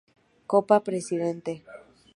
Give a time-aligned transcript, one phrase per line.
[0.51, 1.51] Copa Presidente